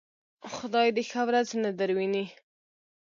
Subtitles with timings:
[0.53, 2.25] خدای دې ښه ورځ نه درويني.